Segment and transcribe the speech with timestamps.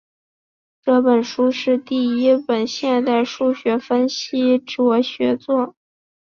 [0.81, 5.05] 这本书是第一本现代数学分析学
[5.37, 5.75] 着作。